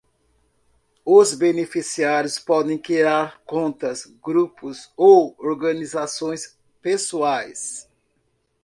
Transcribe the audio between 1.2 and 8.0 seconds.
beneficiários podem criar contas, grupos ou organizações pessoais.